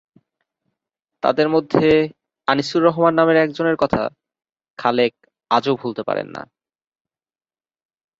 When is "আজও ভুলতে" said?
5.51-6.01